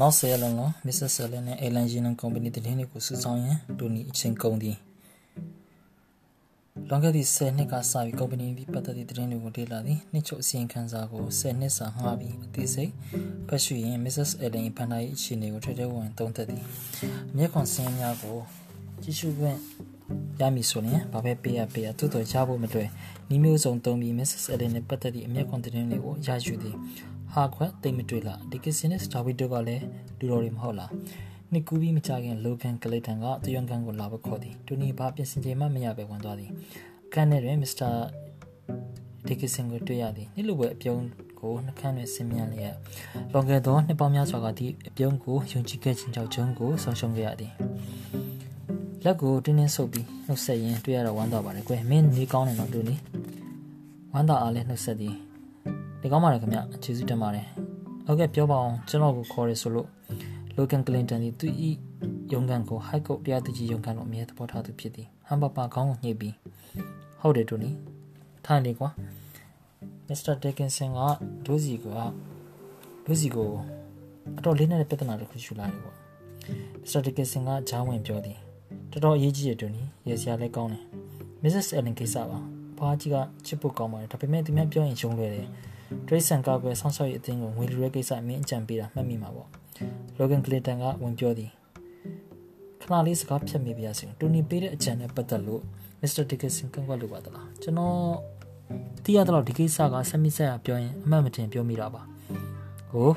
[0.00, 4.76] နောက်ဆယ်လုံးလုံးမစ္စဆယ်လန်နဲ့အေလန်ဂျီနန်ကုမ္ပဏီတည်င်းတွေကိုစုဆောင်းရန်တူနီအချိန်ကုန်သည်
[6.88, 12.92] လွန်ခဲ့သည့်10နှစ်ကစပြီးကုမ္ပဏီဒီပတ်သက်သည့်သတင်းတွေကိုလေ့လာသည်နှစ်ချုပ်အစီရင်ခံစာကို10နှစ်စာငှားပြီးအသေးစိတ်
[13.48, 14.30] ဖတ်ရှုရင် Mrs.
[14.44, 16.62] Ellen ဖန်တိုင်းအခြေအနေကိုထွေထွေဝင်သုံးသပ်သည်
[17.32, 18.38] အမျက်ခွန်စင်းများကို
[19.02, 19.58] ကြည့်ရှုခွင့်
[20.40, 22.88] ရမည်ဆိုရင်ဘာပဲပေးရပေးရသို့တော်ရဖို့မတွေ့
[23.34, 24.44] ဤမျိုးစုံသုံးပြီး Mrs.
[24.52, 26.76] Ellen နဲ့ပတ်သက်သည့်အမျက်ခွန်သတင်းတွေကိုရယူသည်
[27.34, 29.84] ဟာခွက်တိတ်မတွေ့လားဒီကစင်းနဲ့စတာဝီတိုကလည်း
[30.18, 30.90] လူတော်တွေမဟုတ်လား
[31.52, 36.50] နှစ်ကူးပြီးမကြခင်လိုကန်ကလေးတန်ကတယွန်ကန်ကိုလာဖို့ခေါ်သည်တူနီဘာပြင်ဆင်ချိန်မှမရပဲဝင်သွားသည်
[37.06, 37.90] အခန်းထဲတွင်မစ္စတာ
[39.26, 41.02] ဒီကစင်ကိုတွေ့ရသည်နှစ်လိုပဲအပြုံး
[41.40, 42.74] ကိုနှခမ်းတွင်ဆင်းမြန်းလျက်
[43.32, 47.52] လွန်ခဲ့သောနှစ်ပေါင်းများစွာကဒီအပြုံးကိုယုံကြည်ခဲ့ခြင်းကြောင့်ဂျွန်းကိုဆုံးရှုံးခဲ့ရသည်
[49.04, 52.94] လက်ကိုတင်းတင်းဆုပ်ပြီးနှုတ်ဆက်ရင်းတွေ့ရတော့ဝမ်းသာပါတယ်ကွယ်မင်းနေကောင်းတယ်နော်တူနီ
[54.12, 55.16] ဝမ်းသာအားလည်းနှုတ်ဆက်သည်
[56.04, 57.46] ဒီကောင်းပါတယ်ခင်ဗျကျေးဇူးတင်ပါတယ်
[58.06, 59.88] ဟုတ်ကဲ့ပြောပါအောင်ကျွန်တော်ကိုခေါ်ရဆိုလို့
[60.56, 61.70] လိုကန်ကလင်တန်ဒီသူဤ
[62.32, 66.34] ယုံကန်ကိုဟိုက်ကုတ်တရားသူကြီးယုံကန်ကိုအမြဲသဘောထားသူဖြစ်သည်ဟမ်ပပါခေါင်းကိုညှိပြီး
[67.20, 67.70] ဟုတ်တယ်တူနီ
[68.44, 68.88] ထိုင်လေကွာ
[70.08, 70.98] မစ္စတာဒက်ကင်ဆန်က
[71.46, 71.86] ဒိုးစီက
[73.04, 73.50] ဒိုးစီကို
[74.38, 75.92] အတော်လေးနဲ့ပြဿနာတစ်ခုရှုလာတယ်ကွာ
[76.82, 78.38] မစ္စတာဒက်ကင်ဆန်ကဂျားဝင်ပြောသည်
[78.92, 80.82] တော်တော်အရေးကြီးရတူနီရေစရာလည်းကောင်းတယ်
[81.42, 82.38] မစ္စစ်အယ်လန်ကိစ္စပါ
[82.78, 83.16] ဘာကြီးက
[83.46, 85.48] ချစ်ဖို့ကောင်းပါတယ်ဒါပေမဲ့သူများပြောရင်ရှုံးလွယ်တယ်
[86.06, 89.48] ဒရိတ်ဆန်ကောက်ွယ်ဆောင်းဆောက်ရေးအသင်းကိုငွေလူရဲကိစ္စအမင်းအကြံပေးတာမှတ်မိမှာပေါ့
[90.16, 91.50] လောဂန်ကလင်တန်ကဝင်ပြောသည်
[92.80, 95.62] ခဏလေးစကားဖြတ်မိပါရစေတူနီပေးတဲ့အကြံနဲ့ပတ်သက်လို့
[96.00, 97.98] မစ္စတာဒီကစ်ဆင်ကန့်ကွက်လိုပါသလားကျွန်တော်
[99.04, 102.02] သိရတော့ဒီကိစ္စကဆက်မိဆက်ရပြောရင်အမှန်မတင်ပြောမိတာပါ
[102.90, 103.10] ဟို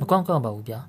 [0.00, 0.80] မကောင်းကောင်းပါဘူးဗျာ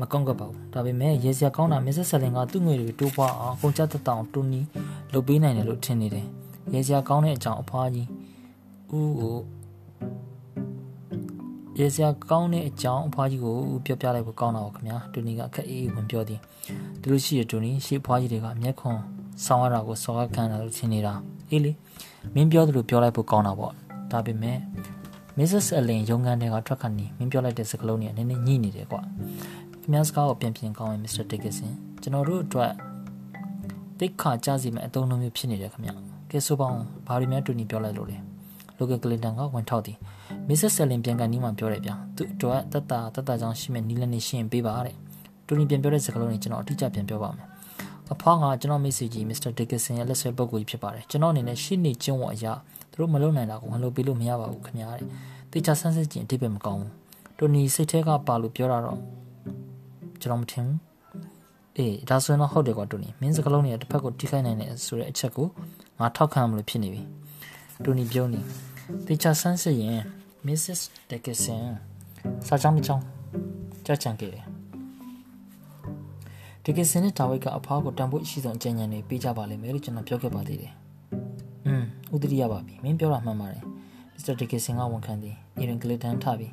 [0.00, 4.60] မကောင်းကပါဘူးဒါပေမဲ့ရေစရာကောင်းတာမစ္စဆယ်လင်ကသူ့ငွေတွေတိုးပွားအောင်ကုန်ကြတဲ့တောင်တူနီ
[5.12, 6.26] လုပ်ပေးနိုင်တယ်လို့ထင်နေတယ်
[6.74, 8.08] ရေစရာကောင်းတဲ့အကြောင်းအဖွားကြီး
[8.96, 9.36] ဦးကို
[11.78, 13.56] ရေစရာကောင်းတဲ့အကြောင်းအဖွားကြီးကို
[13.86, 16.40] ပြောပြလိုက်ဖို့ကောင်းတာပါခင်ဗျာတူနီကအခက်အေးဝင်ပြောသည်
[17.00, 18.98] ဒီလိုရှိရတူနီရှေ့အဖွားကြီးတွေကမျက်ခွန်
[19.46, 21.12] ဆောင်းရတာကိုစော်ခံတာလို့ထင်နေတာ
[21.50, 21.72] အေးလေ
[22.34, 23.72] မင်းပြောသလိုပြောလိုက်ဖို့ကောင်းတာပေါ့
[24.12, 24.58] ဒါပေမဲ့
[25.38, 25.66] Mrs.
[25.78, 29.00] Allen ရုံးခန်းထဲကထွက်ခါနေမင်းပြောလိုက်တဲ့စကားလုံးတွေနည်းနည်းညှိနေတယ်ကွာ
[29.82, 31.24] ခင်ဗျားစကားကိုပြန်ပြင်ကောင်းရင် Mr.
[31.30, 31.70] Dickinson
[32.02, 32.72] ကျွန်တော်တို့အတွက်
[33.98, 35.90] တိတ်ခါကြစီမဲ့အသုံးအနှုန်းမျိုးဖြစ်နေတယ်ခင်ဗျ
[36.30, 38.18] ကဲဆိုပါအောင်ဘာတွေများတူညီပြောလိုက်လို့လဲ
[38.78, 39.96] လိုကကလင်တန်ကဝန်ထောက်သည်
[40.48, 44.96] မစ္စစ်ဆယ်လင်ပြန်ကန်နီးမှပြောတယ်ဗျာသူ့အတွက်တတ်တာတတ်တာကြောင့်ရှိမဲ့နီးလက်နေရှင်းပေးပါတဲ့
[45.46, 47.46] တူညီပြန်ပြောတဲ့စကားလုံးတွေကျွန်တော်အတိအကျပြန်ပြောပါမယ်
[48.12, 52.52] အဖွားကကျွန်တော်မိတ်ဆွေကြီးမစ္စတာဒစ်ကဆန်ရဲ့လက်ဆွဲပုဂ္ဂိုလ်ကြီးဖြစ်ပါတယ်ကျွန်တော်အနေနဲ့ရှင်းနေကျုံဝအရာ
[52.90, 55.06] သူတို့မလုပ်နိုင်တာကိုဝင်လုပ်ပေးလို့မရပါဘူးခင်ဗျာတဲ့
[55.52, 56.92] တေချာဆန်းစစ်ခြင်းအတိတ်ပဲမကောင်းဘူး
[57.38, 58.98] တိုနီစိတ်ထဲကပါလို့ပြောတာတော့
[60.20, 60.78] ကျွန်တော်မထင်ဘူး
[61.76, 65.46] အေးဒါဆိုရင်တော့ဟုတ်တယ်ကွာတိုနီမင်းစကလုံးတွေတစ်ဖက်ကိုထိခိုက်နိုင်တယ်ဆိုတဲ့အချက်ကို
[65.98, 67.02] ငါထောက်ခံမလို့ဖြစ်နေပြီ
[67.84, 68.67] တိုနီပြောနေတေ
[69.22, 70.00] ချာဆန်းစစ်ရင်
[70.46, 70.80] Mrs.
[71.10, 71.64] Dickinson
[72.46, 73.02] စာကြောင်းမကြောင်း
[73.86, 74.44] ကြကြံခဲ့တယ်
[76.64, 80.72] ဒီကစင်နဲ့ဒါဝိတ်ကအဖွားကိုတန်ဖို့ရှိဆုံးအကြံဉာဏ်တွေပေးကြပါလိမ့်မယ်လို့ကျွန်တော်ပြောခဲ့ပါသေးတယ်။
[81.66, 81.84] อืม
[82.14, 83.62] ဥဒရိယပါပြီ။မင်းပြောတာမှန်ပါတယ်။
[84.14, 86.52] မစ္စတာဒီကစင်ကဝန်ခံသည်။အီရင်ကလစ်တန်ထပြီး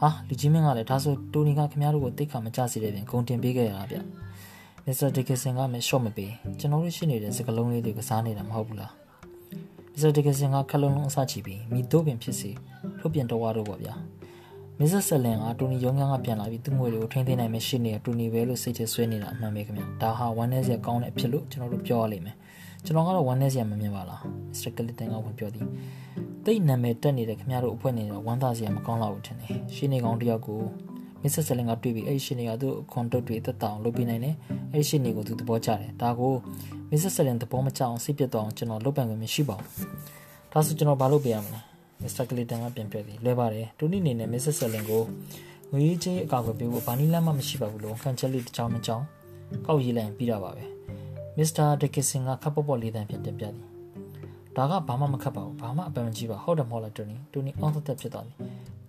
[0.00, 3.96] ဟာလူကြီးမင်းကလည်းဒါဆိုတိုနီကခင်ဗျားတို့ကိုတိတ်ခါမကြစေတဲ့ပြင်ဂုံတင်ပေးခဲ့ရတာဗျ။
[4.86, 8.99] မစ္စတာဒီကစင်ကမရှော့မပေးကျွန်တော်တို့ရှိနေတဲ့စကလုံးလေးတွေကစားနေတာမဟုတ်ဘူးလား။မ
[10.00, 12.50] စ္စတာဒီကစင်ကခက်လုံးလုံးအစချပြီးမိတို့ပင်ဖြစ်စီ
[13.00, 13.94] ထုတ်ပြန်တော်ရတော့ပါဗျာ။
[14.82, 22.36] မစ္စစ်ဆလန်ကတူနီရုံးခန်းကပြန်လာပြီးသူ့ငွေတွေကိုထိန်းသိမ်းနိုင်မယ်ရှိနေတူနီပဲလို့စိတ်ထဲဆွဲနေတာအမှန်ပဲခင်ဗျဒါဟာဝမ်းနည်းစရာကောင်းတဲ့အဖြစ်လို့ကျွန်တော်တို့ပြောရလိမ့်မယ်
[22.84, 25.66] ကျွန်တော်ကတော့ဝမ်းနည်းစရာမမြင်ပါလားမစ္စတာကလစ်တန်ကဝင်ပြောသည်
[26.44, 30.60] တိတ်နာမည်တက်နေတဲ့ခင်ဗျားတို့အဖွဲ့နေတော့ဝမ်းသာစရာမကောင်းတော့ဘူးထင်တယ်ရှင်းနေကောင်တယောက်ကို
[31.22, 34.34] မစ္စဆလန်ကတွေ့ပြီးအဲ့ရှင်းနေကသူ့ခွန်တုတ်တွေတက်တောင်လုပ်ပြနိုင်တယ်
[34.72, 36.34] အဲ့ရှင်းနေကိုသူသဘောကျတယ်ဒါကို
[36.90, 41.60] မစ္စဆလန်သဘောမကျအောင်စိတ်ပြတ်သွားအောင်ကျွန်တော်လုပ်ပန်ခွင့်မရှိပါဘူးဒါဆိုကျွန်တော်ဘာလုပ်ပေးရမလဲ
[42.02, 45.02] မစ္စတာကလီတန်ကပြန်ပြောသည်လွဲပါတယ်တူနီအနေနဲ့မစ္စဆယ်လင်ကို
[45.70, 49.04] ငွေကြီးအကောက်ကိုပေးဖို့ဘာနီလမ်းမှမရှိပါဘူးလို့ခံချက်လေးတစ်ချောင်းတစ်ချောင်း
[49.66, 50.64] ကောက်ရေးလိုက်ပြီးတာပါပဲ
[51.36, 53.66] မစ္စတာဒက်ကစ်ဆင်ကခပ်ပေါ့ပေါ့လေးတန်ပြန်တင်ပြသည်
[54.56, 58.36] ဒါကဘာမှမခတ်ပါဘူးဘာမှအပန်မကြီးပါဟုတ်တယ်မဟုတ်လားတူနီတူနီအောင်းသက်ဖြစ်သွားသည်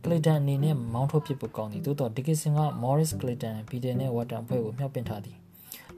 [0.04, 5.38] ကလီတန်အနေနဲ့မောင်းထုတ်ဖြစ်ဖို့ကောင်းသည်သို့တော့ဒက်ကစ်ဆင်ကမော်ရစ်ကလီတန်ဘီဒန်နဲ့ဝတ်တန်ဖွဲ့ကိုမြှောက်ပင်ထားသည်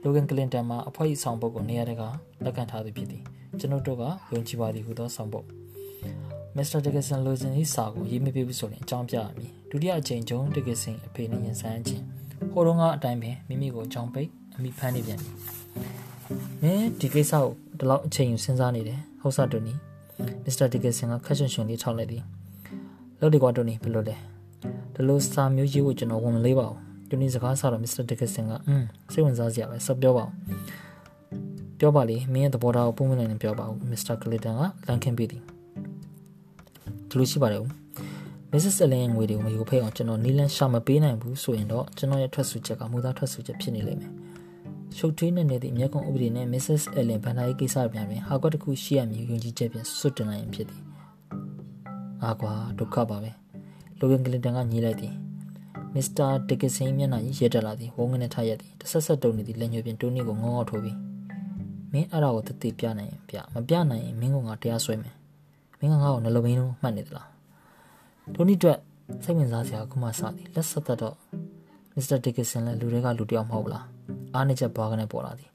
[0.02, 2.08] လိုဂန်ကလင်တန်မှာအဖွဲ့အဆောင်ပုတ်ကိုနေရာတကာ
[2.44, 3.22] လက်ခံထားသည်ဖြစ်သည်
[3.58, 4.02] ကျွန်ုပ်တို့က
[4.32, 5.46] ယုံကြည်ပါသည်ဟုသောဆောင်ပုတ်
[6.56, 12.02] မစ္စတာဒက်ကဆန်လိုချင်ဤစာကိုရေးမပေးဘူးဆိုရင်အကြောင်းပြရမည်ဒုတိယအကြိမ်ကျုံဒက်ကဆန်အဖေနဲ့ရင်ဆိုင်ခြင်း
[12.52, 15.30] ဟိုတုန်းကအတိုင်းပင်မိမိကိုအကြောင်းပိတ်အမိဖမ်းနေပြန်ပြီ
[16.62, 17.46] မင်းဒီကိစ္စကို
[17.78, 19.74] ဒီလောက်အချိန်ယူစဉ်းစားနေတယ်ဟုတ်စားတူနီ
[20.44, 22.24] မစ္စတာဒက်ကဆန်ကခက်ရှင်ရှင်လေးထောက်လိုက်သည်
[23.20, 24.16] လို့ဒီကွာတူနီဘယ်လိုလဲ
[24.94, 26.78] ဒီလိုစာမျိုးရေးဖို့ကျွန်တော်ဝန်မလေးပါဘူး
[27.08, 30.30] တူနီစကားဆတော့မစ္စတာဒက်ကဆန်ကအင်းစိတ်ဝင်စားစရာပဲဆက်ပြောပါဦး
[31.78, 35.42] ပြောပါလေမင်းရဲ့သဘောထားကိုပုံမှန်နဲ့ပြောပါဦးမစ္စတာကလီတန်ကလန်ခင်ပေးသည်
[37.08, 38.76] ဒီလိုရှိပါတယ်ဦးမ Mrs.
[38.84, 44.12] Allen ငွေတွေကိုမယူဖိတ်အောင်ကျွန်တော်နီလန်ရှာမပေးနိုင်ဘူးဆိုရင်တော့ကျွန်တော်ရဲ့ထွက်ဆိုချက်ကမူသားထွက်ဆိုချက်ဖြစ်နေလိမ့်မယ်။
[44.96, 46.82] ရှုပ်ထွေးနေတဲ့အမျက်ကွန်ဥပဒေနဲ့ Mrs.
[46.98, 50.80] Allen ဘန်နာရေးကိစ္စပြန်တွင်ဟာကွက်တစ်ခုရှိရမည်ယုံကြည်ချက်ဖြင့်စွတ်တင်နိုင်ရင်ဖြစ်သည်။
[52.24, 53.30] အာကွာဒုက္ခပါပဲ။
[53.98, 55.14] လိုဂန်ကလင်တန်ကညီးလိုက်သည်။
[55.94, 60.98] မစ္စတာဒစ်ကဆင်မျက်နှာကြီးရဲတက်လာသည်ဝုန်းကနေထရက်သည်တဆက်ဆက်တုံနေသည်လက်ညှိုးဖြင့်တိုးနီကိုငေါငေါထိုးပြီး
[61.92, 65.14] မင်းအဲ့ဒါကိုတတိပြနိုင်ရင်ပြမပြနိုင်ရင်မင်းကငါတရားဆွဲမယ်။
[65.78, 67.28] မင်းကငါ့ကိုနှလုံးမင်းလုံးမှတ်နေသလား။
[68.34, 68.78] တိုနီအတွက်
[69.24, 71.16] စိတ်ဝင်စားစရာအခုမှစသည်လက်ဆက်သက်တော့
[71.94, 73.86] မစ္စတာဒီကစ်ဆန်လည်းလူတွေကလူတယောက်မဟုတ်လား
[74.34, 75.50] အားနေချက်ဘွားကနေပေါ်လာသည်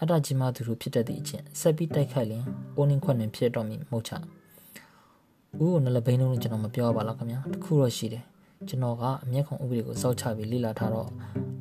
[0.00, 2.44] အတ္တကြီးမှသူတို့ဖြစ်တတ်သည့်အချင်းဆက်ပြီးတိုက်ခိုက်ရင်
[2.76, 4.12] အိုးနင်းခွက်နဲ့ဖြစ်တော့မည်မဟုတ်ချ
[5.56, 8.24] ဦးကိုနလဘိန်းလုံးနဲ့ကျွန်တော်မပြောပါလားခင်ဗျာတခုတော့ရှိတယ်
[8.68, 11.08] ကျွန်တော်ကအမျက်ခုံဥပဒေကိုစောက်ချပြီးလေ့လာထားတော့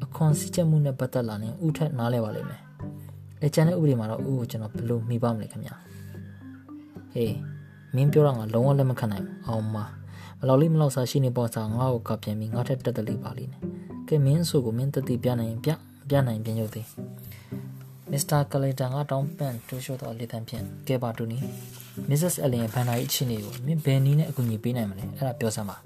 [0.03, 2.61] အခွန်စည်းချက်မှုနဲ့ပတ်သက်လာရင်ဥထက်နားလဲပါလိမ့်မယ်
[3.41, 5.75] အဲကျန်တဲ့ဥပဒေမှာတော့ဥကိုကျွန်တော်ဘယ်လိုမိပါမလဲခင်ဗျာ
[7.13, 7.33] ဟေး
[7.95, 9.77] မင်းပြောတာငါလုံးဝလက်မခံနိုင်ဘူးအောင်မမ
[10.47, 13.61] လောက်လေးမလောက်စားရှိနေပေါ်စားငါ့ကိုကပြန်ပြီးငါထက်တက်တလေးပါလိမ့်နဲ့
[14.07, 15.69] ကဲမင်းဆိုကိုမင်းတတိပြနိုင်ရင်ပြ
[16.09, 16.87] ပြနိုင်ပြန်ရုပ်သေး
[18.11, 21.37] မစ္စတာကလေတန်ကတောင်းပန်တိုးရှို့တော့လေတန်ဖြင့်ကဲပါတူနီ
[22.09, 25.77] မစ္စစ်အလင်ရဲ့ဘန်နာရေးအခြေအနေကိုမင်းဘယ်နည်းနဲ့အကူအညီပေးနိုင်မလဲအဲ့ဒါပြောစမ်းပါ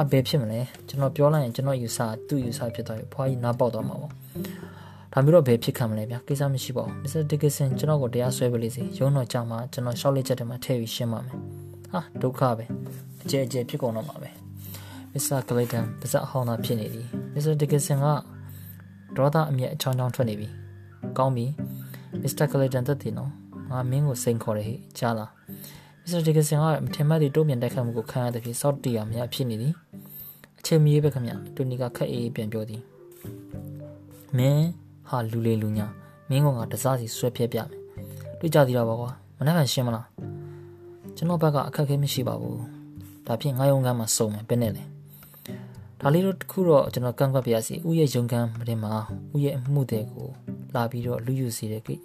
[0.00, 4.12] အဘယ်ဖြစ်မလဲကျွန်တော်ပြောလိုက်ရင်ကျွန်တော်ယူဆသူ့ယူဆဖြစ်သွားပြီဖွားကြီးနားပေါက်သွားမှာပေါ့
[5.12, 11.36] ဒါမျိုးတော့ဘယ်ဖြစ်ခံမလဲဗျာကိစ္စမရှိပါဘူးမစ္စတာဒီကစ်ဆန်ကျွန်တော်ကိုတရားစွဲပေးလိမ့်စေရုံးတော်ကြောင်မှာကျွန်တော်ရှောက်လက်ချက်တွေမှာထည့်ပြီးရှင်းပါမယ်
[11.92, 12.64] ဟာဒုက္ခပဲ
[13.22, 14.30] အကျဲအကျဲဖြစ်ကုန်တော့မှာပဲ
[15.12, 17.02] မစ္စတာကလေတန်ပါဇက်အဟောင်းသားဖြစ်နေပြီ
[17.34, 18.06] မစ္စတာဒီကစ်ဆန်က
[19.16, 20.48] ဒေါသအမျက်အချောင်းချောင်းထွက်နေပြီ
[21.18, 21.46] ကောင်းပြီ
[22.22, 23.30] မစ္စတာကလေတန်တက်တယ်နော်
[23.70, 25.30] ငါမင်းကိုစိန်ခေါ်တယ်ဟဲ့ကြားလား
[26.02, 29.74] မစ္စတာဒီကစ်ဆန်ကမထင်မှတ်သည့်တိုးပြန်တိုက်ခတ်မှုကိုခံရတဲ့ဖြစ်စော့တီယာမရဖြစ်နေသည်
[30.58, 32.82] အချိန်မီးပဲခင်ဗျတူနီကခက်အေးပြန်ပြောသည်
[34.36, 34.66] မင်း
[35.08, 35.86] ဟာလူလေလူညာ
[36.28, 37.68] မင်းကငါတစားစီဆွဲဖြဲပြမယ်
[38.40, 40.06] တွေ့ကြသေးတာပါကွာမနှက်ခံရှင်းမလား
[41.16, 42.58] ကျွန်တော်ဘက်ကအခက်အခဲမရှိပါဘူး
[43.26, 44.82] ဒါဖြင့်ငါယုံကမ်းမှာစုံမယ်ဘယ်နဲ့လဲ
[46.04, 48.92] ဒါလေးတော့တခုတော့ကျွန်တော်ကန့်ကွက်ပြရစီဥရဲ့ယုံကမ်းမတင်မှာ
[49.34, 50.28] ဥရဲ့အမှုတွေကို
[50.74, 51.96] လာပြီးတော့လူယူစီတဲ့ကိ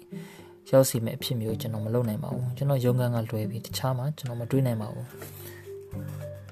[0.70, 5.06] ရောက်စီမဲ့အဖြစ်မျိုးကျွန်တော်မလုပ်နိုင်ပါဘူးကျွန်တော်ယုံကမ်းကလွယ်ပြီးတခြားမှာကျွန်တော်မတွေးနိုင်ပါဘူး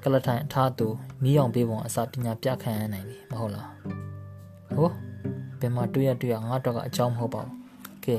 [0.03, 0.87] ကလထိုင်အထားသူ
[1.23, 3.69] မိအောင်ပေးပုံအစာပညာပြခံရနိုင်ပြီမဟုတ်လား
[4.75, 4.89] ဟို
[5.61, 7.57] ဘယ်မှာတွေ့ရတွေ့ရငါတော့ကအကြောင်းမဟုတ်ပါဘူး
[8.05, 8.17] ကဲ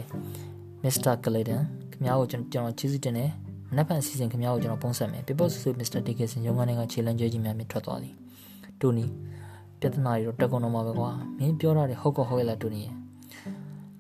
[0.84, 3.32] မစ္စတာကလေဒန်ခင်ဗျားကိုကျွန်တော်ကျေးဇူးတင်တယ်
[3.70, 6.00] မနက်ဖြန်အစီအစဉ်ခင်ဗျားကိုကျွန်တော်ပုံဆက်မယ် People Suit Mr.
[6.08, 8.16] Dickinson ရုံးကနေကခြေလမ်းကျဲကြီးများမြထွက်သွားသည်
[8.82, 9.06] တူနီ
[9.80, 12.94] ပြဿနာတွေတော့တက်ကုန်တော့မှာပဲကွာမင်းပြောတာတွေဟုတ်ကောဟုတ်ရဲ့လားတူနီရဲ့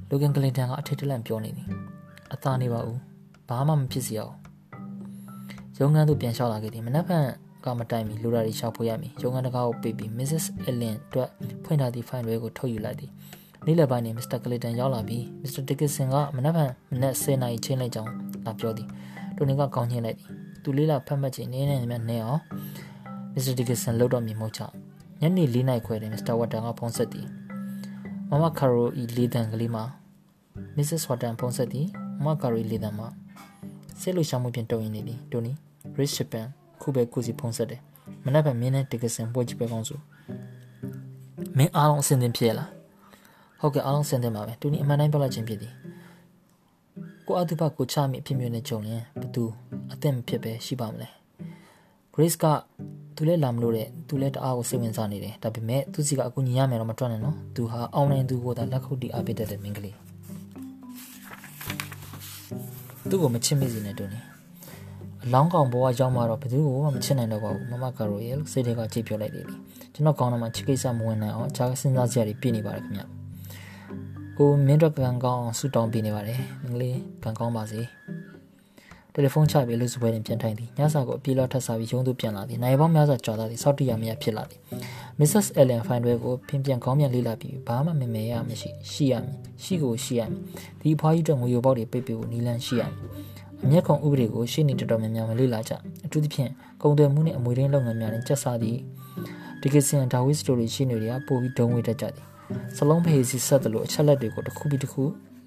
[0.09, 1.68] လိုဂန်ကလင်တန်ကအထိတ်တလန့်ပြောနေသည်
[2.33, 2.97] အသာနေပါဦး
[3.50, 4.35] ဘာမှမဖြစ်စီအောင်
[5.79, 7.25] ရုံးခန်းသို့ပြန်လျှောက်လာခဲ့သည်မနက်ဖြန်
[7.65, 10.45] ကမတိုင်မီလိုရာတွေရှောက်ဖို့ရမည်ရုံးခန်းတကားကိုပိတ်ပြီး Mrs.
[10.69, 11.30] Ellen အတွက်
[11.65, 13.12] ဖွင့်ထားသည့်ဖိုင်တွေကိုထုတ်ယူလိုက်သည်
[13.65, 14.38] နေ့လယ်ပိုင်းတွင် Mr.
[14.44, 15.62] Clayton ရောက်လာပြီး Mr.
[15.68, 18.12] Dickinson ကမနက်ဖြန်မနက်10:00နာရီချင်းလိုက်ကြောင်း
[18.45, 18.88] လာပြောသည်
[19.35, 20.27] တိုနီကကောင်းချင်းလိုက်သည်
[20.63, 22.41] သူလေးလာဖတ်မှတ်ချင်နေနေမြတ်နေအောင်
[23.37, 24.61] မစ္စတာဒီကဆန်လောက်တော့မြင်မဟုတ်ချ
[25.21, 27.27] ညနေ၄နိုင်ခွဲတယ်မစ္စတာဝတ်တန်ကဖုန်းဆက်သည်
[28.29, 29.83] မမကာရိုဤလေးတန်ကလေးမှာ
[30.75, 31.87] မစ္စစ်ဝတ်တန်ဖုန်းဆက်သည်
[32.23, 33.07] မမကာရိုဤလေးတန်မှာ
[33.99, 35.51] ဆက်လို့ရှောင်းမှုပြင်တုံရင်နေသည်တိုနီ
[35.97, 36.47] ရစ်ရှပန်
[36.81, 37.81] ခုပဲကုစီဖုန်းဆက်တယ်
[38.25, 39.95] မနက်ဖြန်မင်းနဲ့ဒီကဆန်ပွဲကြည့်ပဲကောင်းစု
[41.57, 42.69] မင်းအားလုံးအဆင်သင့်ဖြစ်လား
[43.59, 45.73] ဟုတ်ကဲ့အားလုံးအဆင်သင့်ပါပဲတူနီအမှန်တိုင်းပြောလိုက်ခြင်းဖြစ်သည်
[47.27, 49.44] ကိုအတုပကိုချမိအဖြစ်မျိုးနဲ့ကြုံရင်ဘသူ
[49.94, 51.07] အသက်မဖြစ်ပဲရှိပါမလဲ
[52.13, 52.45] Grace က
[53.18, 59.95] သူလည်းလာမလို့တဲ့သူလည်းတအားကိုစိတ်ဝင်စားနေတယ်ဒါပေမဲ့သူစီကအကူညီရမယ်တော့မတွက်နဲ့နော်သူဟာအောင်နိုင်သူကိုသာလက်ခုပ်တီအားပေးတတ်တဲ့မင်းကလေး
[63.09, 64.19] သူ့ကိုမချစ်မိစေနဲ့တူနေ
[65.24, 69.56] အလောင်းကောင်ဘဝရောက်မှတော့ဘယ်သူမှမချစ်နိုင်တော့ပါဘူးမမကာရိုရဲ့လို့စိတ်ထဲကကြည့်ပြောလိုက်တယ်လေ
[69.94, 73.04] ကျွန်တော်ကောင်းတော့မှချစ်ကိစ္စမဝင်နိုင်အောင်အခြားစဉ်းစားစရာတွေပြည့်နေပါတယ်ခင်ဗျ
[74.38, 77.81] ကိုမင်းတို့ကံကောင်းဆူတောင်းပေးနေပါတယ်မင်္ဂလေးကံကောင်းပါစေ
[79.18, 84.59] တယ်လီဖုန်းချပြီးလူစပွဲတွင်ပြန်ထိုင်သည်ညစာကိုအပြေးလောက်ထပ်စားပြီးရုံးသို့ပြန်လာသည်နိုင်ပေါင်းများစွာကြာလာသည်စောက်တရမရဖြစ်လာသည်
[85.19, 85.47] Mrs.
[85.62, 90.40] Ellen ဖိုင်တွဲကိုဖင်ပြန်ကောင်းပြန်လေးလာပြီးဘာမှမမေရမရှိရှိရမည်ရှိကိုရှိရမည်
[90.81, 92.95] ဒီအဖွားကြီးတို့ငွေရိုပေါက်တွေပိတ်ပြီးနီလန်းရှိရမည်
[93.64, 95.74] အမျက်ခုံဥပဒေကိုရှေ့နေတော်တော်များများမလေ့လာကြ
[96.06, 96.50] အထူးသဖြင့်
[96.81, 98.80] ကုန်သွယ်မှုနှင့်အမွေရင်းလုပ်ငန်းများတွင်ကျက်စားသည့်
[99.62, 102.26] ဒီကစင်ဒါဝစ်စတိုရီရှင်းတွေကပိုပြီးဒုံဝေတတ်ကြသည်
[102.78, 105.04] စလုံးဖေးစီဆက်တယ်လို့အချက်လက်တွေကိုတစ်ခုပြီးတစ်ခု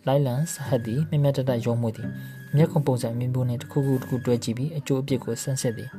[0.07, 2.09] လိုက်လံစဟတ်သည်မြမြတတရုံးမှုသည်
[2.57, 5.91] မျက်ခုံပုံစံမြင်ပုံနဲ့တစ်ခုခုတစ်ခုတွဲကြည့်ပြီးအကျိုးအပြစ်ကိုဆန်းစစ်သည်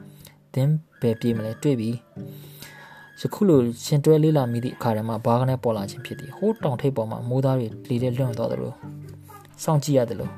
[0.54, 0.70] သင်
[1.02, 1.90] ဘယ်ပြေးမလဲတွေ့ပြီ
[3.20, 8.74] ယခုလိုရှင်တွဲလေးလာမိသည့်အခါတည်းမှာဘာကနေပေါ်လာခြင်းဖြစ်သည်ဟိုးတောင်ထိပ်ပေါ်မှာမိုးသားတွေလေတဲ့လွန့်သွားသလို
[9.64, 10.32] စောင့်ကြည့်ရတယ်လို့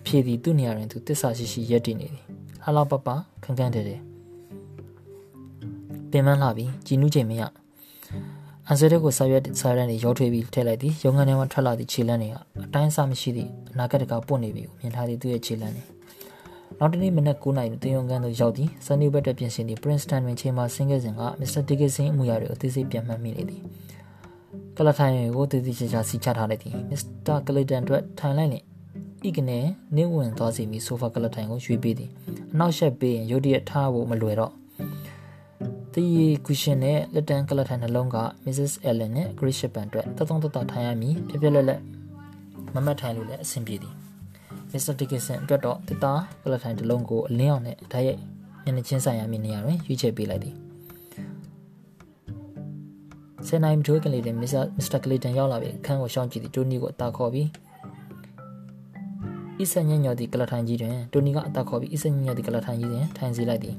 [0.00, 2.24] အဖြေသည်သူ့နေရာတွင်သူတစ္ဆာရှိရှိရက်တည်နေသည်
[2.62, 3.08] လှလှပပ
[3.42, 3.96] ခန်းခန်းတဲတဲ
[6.10, 7.42] ပင်မလာပြီးကြည်နူးချိန်မရ
[8.68, 15.82] အန်ဆယ်တဲ့ကိုစာရွက်စာရန်တွေရောထွေးပြီးထည့်လိုက်သည်ရုံငန်းထဲမှာထွက်လာသည့်ခြေလမ်းတွေကအတိုင်းအဆမရှိသည့်အနာဂတ်တကပွင့်နေပြီကိုမြင်ထားသည့်သူ့ရဲ့ခြေလမ်းတွေ
[16.78, 21.62] နောက်တနေ့မနက်9:00နာရီတင်ယုံကန်သို့ရောက်သည်ဆန်နီဘက်တပြင်ဆင်သည့် Princeton တွင်ချိန်မှာဆင်းခဲ့စဉ်က Mr.
[21.68, 23.60] Dickinson အမှုရာတွေကိုအသေးစိတ်ပြန်မှတ်မိနေသည်
[24.76, 27.36] ကလထိုင်ကိုတည်တည်ချာချာစီချထားလိုက်သည် Mr.
[27.46, 28.64] Clayton အတွက်ထိုင်လိုက်လျင်
[29.28, 29.58] ဤကနေ
[29.96, 32.10] နေဝင်သွားစီပြီးဆိုဖာကလထိုင်ကိုရွှေ့ပေးသည်
[32.52, 34.52] အနောက်ရှက်ပေးရင်ရုတ်တရက်ထားဖို့မလွယ်တော့
[35.94, 36.04] တီ
[36.46, 38.72] ကူရှင်နဲ့လက်တန်ကလထိုင်နှလုံးက Mrs.
[38.88, 41.80] Allen နဲ့ Grace Shipman အတွက်တသုံးတတထိုင်ရမည်ပြပြလက်လက်
[42.74, 43.94] မမတ်ထိုင်လို့လည်းအဆင်ပြေသည်
[44.72, 44.94] Mr.
[45.00, 48.20] Dickinson အတွက်တော့တစ်သားကလထိုင်တစ်လုံးကိုအလင်းအောင်နဲ့ဓာတ်ရိုက်
[48.64, 50.54] မျက်နှာချင်းဆိုင်ရမည့်နေရာတွင်ရွေးချယ်ပေးလိုက်သည်
[53.46, 57.48] ဆယ်နိုင်ထိုးကလေးတင်မစ္စတာကလီတန်ရောက်လာပြီးအခန်းကိုရှောင်းကြည့်သည်တိုနီကိုအသာခေါ်ပြီး
[59.62, 63.76] ဤဆန်ညညော်သည့်ကလထိုင်ကြီးတွင်တိုနီကအသာခေါ်ပြီးဤဆန်ညညော်သည့်ကလထိုင်ကြီးတွင်ထိုင်စီလိုက်သည်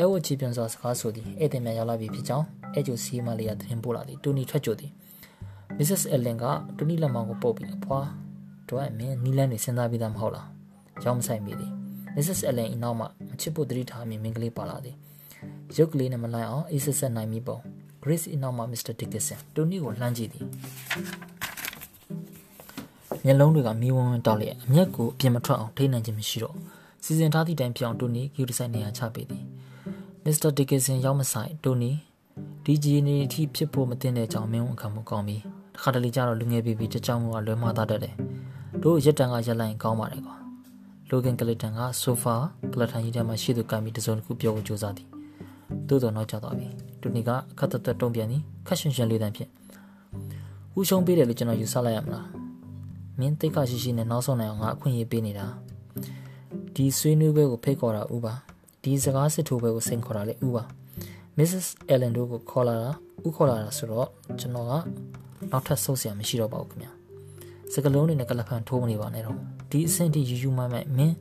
[0.00, 4.92] အဲဝချီပြန်စွာစကားဆိုသည်ဧည့်သည်များရောက်လာပြီဖြစ်ကြောင်းအဲကျိုစီမလီယာတင်ပို့လာသည်တိုနီထွက်ကြသည်
[5.78, 6.02] Mrs.
[6.14, 6.44] Ellen က
[6.76, 8.00] တိုနီလက်မောင်ကိုပုတ်ပြီးအဖွာ
[8.68, 10.48] တော့အမင်းနီလန်းနေစဉ်းစားပြီးသားမဟုတ်လား
[11.04, 11.72] ရောင်းမဆိုင်မိသည်
[12.14, 12.40] Mrs.
[12.50, 14.96] Ellen ၏နောက်မှမချစ်ဖို့တတိထားမိမင်းကလေးပါလာသည်
[15.76, 17.58] ရုပ်ကလေးနဲ့မလိုက်အောင်အေးဆက်ဆက်နိုင်မိပုံ
[18.02, 18.92] Grace ၏နောက်မှ Mr.
[19.00, 20.46] Dickinson တိုနီကိုလှမ်းကြည့်သည်
[23.24, 26.54] မျက်လုံးတွေကမီးဝန်းဝန်းတောက်လျက်အမျက်ကိုအပြင်မထွက်အောင်ထိနိုင်ခြင်းမရှိတော့
[27.04, 29.42] စီစဉ်ထားသည့်တိုင်ပြောင်းတိုနီဂီယူဒီဆိုင်နေရာချပေးသည်
[30.28, 30.50] Mr.
[30.58, 31.90] Dickinson ရောက်မဆိုင်တိုနီ
[32.64, 35.42] ဒီဂျီနေအထိဖြစ်ဖို့မတင်တဲ့အကြောင်းမင်းဝန်ခံမှုကောင်းပြီး
[35.74, 38.14] တခါတလေကျတော့လူငယ်ပြီးပြီးတကြောင်မှုကလွဲမှားတတ်တယ်
[38.82, 40.36] တို့ရက်တန်ကရက်လိုက်ကောင်းပါတယ်ကွာ
[41.08, 42.34] လိုဂင်ကလစ်တန်ကဆိုဖာ
[42.72, 45.08] ကလထန်ကြီးထဲမှာရှိသူကမ်းပြီးတစုံတစ်ခုပြောဖို့ကြိုးစားသည်
[45.88, 46.68] သို့တော်နောက်ကျသွားပြီ
[47.00, 49.50] တူနီကခတ်သက်သက်တုံ့ပြန်သည်ခက်ရှင်ရှင်လေးတန်းဖြင့်
[50.78, 52.26] ဦးရှုံးပေးတယ်လို့ကျွန်တော်ယူဆလိုက်ရမလား
[53.18, 55.46] မင်းတိတ်ခရှိရှိနဲ့နောက်ဆုံးနိုင်အောင်ငါအခွင့်အရေးပေးနေတာ
[56.74, 58.34] ဒီဆွေးနွေးပွဲကိုဖိတ်ခေါ်တာဥပါ
[58.87, 60.63] ဒီစကားစစ်ထိုးပွဲကိုစိန်ခေါ်တာလေဥပါ
[61.37, 61.67] Mrs.
[61.93, 62.91] Ellen တို့ကိုခေါ်လာတာ
[63.27, 64.07] ဥခေါ်လာတာဆိုတော့
[64.39, 64.73] ကျွန်တော်က
[65.51, 66.91] နောက်ထပ်ဆုတ်เสียမရှိတော့ပါဘူးခင်ဗျာ
[67.73, 69.37] စကလုံးတွေနဲ့ကလဖန်ထိုးမနေပါနဲ့တော့
[69.71, 71.15] ဒီအဆင့်ထိယူယူမှမဲ့မင်း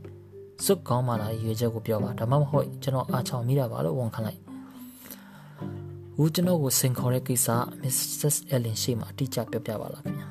[0.64, 4.40] စွတ်ကောင်းမှလာရွေချက်ကိုပြောပါဒါမှမဟုတ်ကျွန်တော်အားချောင်မိတာပါလို့ဝန်ခံလိုက်
[6.20, 7.49] ဦးကျွန်တော်ကိုစင်ခေါ်တဲ့ကိစ္စ
[7.82, 8.37] Mrs.
[8.54, 10.28] Ellen ရှေ့မှာအတိအကျပြောပြပါလားခင်ဗျာ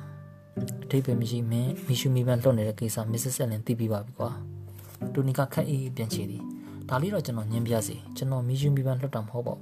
[0.84, 3.34] အထိပ္ပယ်မရှိမင်းမီရှူမီပန်လွတ်နေတဲ့ကိစ္စ Mrs.
[3.44, 4.30] Ellen သိပြီးပါပြီကွာ
[5.12, 6.42] တူနီကခက်အေးပြန်ချေသည်
[6.89, 9.61] ဒါလေးတော့ကျွန်တော်ညင်းပြစီကျွန်တော်မီရှူမီပန်လွတ်တာမဟုတ်ပါဘူ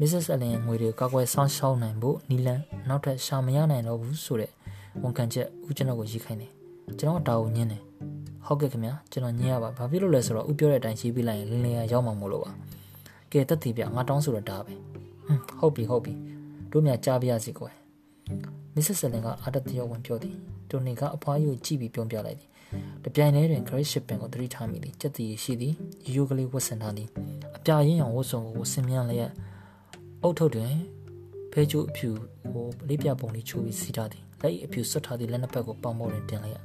[0.00, 0.26] Mrs.
[0.34, 4.50] Allen ရဲ့ငွေတွေကိုကောက်ွယ်ဆောင်းရှောင်းနိုင်ဖို့နီလန်နောက်ထပ်ရှာမရနိုင်တော့ဘူးဆိုတဲ့
[5.02, 6.50] ဝန်ခံချက်ဦးကျွန်တော်ကိုရေးခိုင်းတယ်
[6.98, 7.82] ကျွန်တော်ဒါကိုညင်းတယ်
[8.46, 12.50] ဟုတ်ကဲ့ခင်ဗျာကျွန်တော်ညင်းရပါဘာဖြစ်လို့လဲဆိုတော့ဦးပြောတဲ့အတိုင်းရေးပြလိုက်ရင်လင်းလင်းရရောက်မှာမို့လို့ပါ
[13.32, 14.74] ကဲတက်တည်ပြငါတောင်းဆိုတော့ဒါပဲ
[15.26, 16.12] ဟွန်းဟုတ်ပြီဟုတ်ပြီ
[16.72, 17.74] တို့မြကြားပြရစီကွယ်
[18.74, 19.00] Mrs.
[19.06, 20.34] Allen ကအာတတရဝင်ပြောသည်
[20.70, 22.48] တိုနီကအဖွားကြီးကိုကြည့်ပြီးပြောပြလိုက်သည်
[23.04, 25.74] တပြိုင်တည်းတွင် Grace Shipping ကိုသတိထားမိသည်ကြက်တီရှိသည်
[26.14, 27.08] ရိုးကလေးဝတ်ဆင်ထားသည်
[27.56, 29.32] အပြာရင်းအောင်ဝတ်စုံကိုဆင်မြန်းလျက်
[30.22, 30.72] အုတ်ထုတ်တွင်
[31.52, 32.10] ဖဲကျိုးအဖြူ
[32.52, 36.56] ကိုလေးပြပုံလေးချိုးပြီးစီးထားသည်လက်အဖြူဆွတ်ထားသည့်လက်နှစ်ဖက်ကိုပေါင်ပေါ်တွင်တင်လိုက်ရ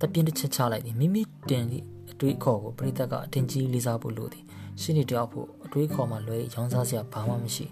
[0.00, 4.44] တပြင်းတစ်ချက်ချလိုက်သည်မိမိတင်သည့်အတွေးခေါ်ကိုပရိသတ်ကအတင်ကြီးလေးစားဖို့လိုသည်
[4.80, 7.66] ရှင်းနေတယောက်ဖို့အတွေးခေါ်မှလွဲရောင်းစားစရာဘာမှမရှိ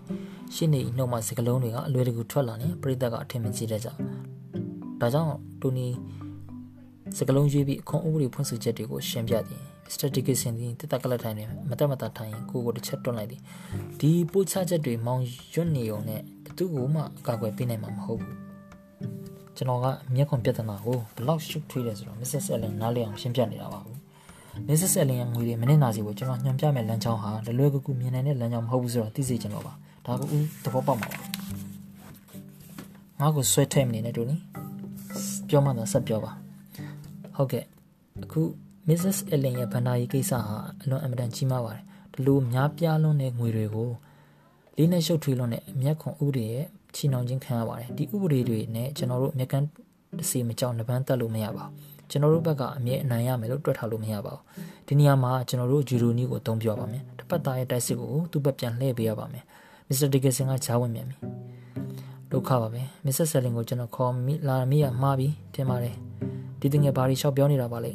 [0.55, 3.89] ရှင်းနေနှုတ်မှစကလုံးတွေကအလွယ်တကူထွက်လာနေပရိသတ်ကအထင်မကြီးတတ်ကြ
[5.01, 5.87] ဒါကြောင့်တူနီ
[7.17, 13.41] စကလုံးရွေးပြီးအခွန်ဥပဒေဖွင့်ဆိုချက်တွေကိုရှင်းပြသည်မစ္စတာဒီကစ်ဆန်သည်တက်တက်ကလထိုင်နေမတက်မတထိုင်ရင်ကိုကိုတစ်ချက်တွန်းလိုက်သည်
[14.01, 15.23] ဒီပို့ချချက်တွေမောင်
[15.55, 18.37] ရွတ်နေုံနဲ့ဘသူ့ကိုမှအကာအကွယ်ပေးနိုင်မှာမဟုတ်ဘူး
[19.57, 22.45] ကျွန်တော်ကမျက်ခွန်ပြဿနာကိုဘလောက်ရှုပ်ထွေးလဲဆိုတော့ Mrs.
[22.55, 23.99] Allen နားလည်အောင်ရှင်းပြနေတာပါဘူး
[24.69, 24.93] Mrs.
[25.03, 29.73] Allen ရဲ့ငွေတွေမနစ်နာစီကိုကျွန်တော်ညွှန်ပြမယ်လမ်းကြောင်းဟာလွယ်လွယ်ကူကူမြင်နိုင်တဲ့လမ်းကြောင်းမဟုတ်ဘူးဆိုတော့သိစေချင်တော့ပါ
[30.07, 31.19] ဒါကဦးသဘောပေါက်မှာပါ
[33.21, 34.37] ငါ့ကိုဆွဲထည့်မနေနဲ့တူနီ
[35.49, 36.33] ပြောမှသာဆက်ပြောပါ
[37.37, 37.65] ဟုတ်ကဲ့
[38.25, 38.43] အခု
[38.89, 39.19] Mrs.
[39.35, 41.83] Ellen ရဲ့ဗန္ဒာရီကိစ္စဟာအလွန်အမတန်ကြီးမားပါတယ်
[42.13, 43.91] ဒီလိုများပြားလွန်းတဲ့ငွေတွေကို
[44.77, 49.67] လေးနဲ့ရှုပ်ထွေးလွန်းတဲ့အမျက်ခွန်ဥပဒေရဲ့ချီနှောင်ခြင်းခံရပါတယ်ဒီဥပဒေတွေနဲ့ကျွန်တော်တို့အမျက်ကန်း
[50.19, 54.43] တစီမကြောက်နှပန်းတက်လို့မရပါဘူးကျွန်တော်တို့ဘက်ကအမြဲအနိုင်ရမယ်လို့တွက်ထားလို့မရပါဘူး
[54.89, 59.45] ဒီနေရာမှာကျွန်တော်တို့ဂျူရိုနီကိုအသုံးပြပါမယ်တစ်ပတ်သားရဲ့တိုက်စစ်ကိုသူ့ဘက်ပြန်လှည့်ပေးရပါမယ်
[59.89, 61.17] မစ္စတာဒီကဆန်ကဂျားဝင်မြန်ပြီ
[62.35, 65.97] ဒုက္ခပါပဲမစ္စဆယ်လင်ကိုကျွန်တော်ခေါ်မိလာမိရမှားပြီတင်ပါတယ်
[66.61, 67.93] ဒီတငယ်ဘာတွေရှောက်ပြောနေတာပါလဲ